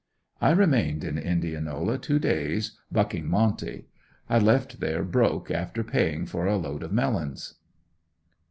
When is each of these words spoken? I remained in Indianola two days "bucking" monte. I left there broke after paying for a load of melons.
I 0.41 0.49
remained 0.49 1.03
in 1.03 1.19
Indianola 1.19 1.99
two 1.99 2.17
days 2.17 2.75
"bucking" 2.91 3.27
monte. 3.27 3.85
I 4.31 4.39
left 4.39 4.79
there 4.79 5.03
broke 5.03 5.51
after 5.51 5.83
paying 5.83 6.25
for 6.25 6.47
a 6.47 6.57
load 6.57 6.81
of 6.81 6.91
melons. 6.91 7.59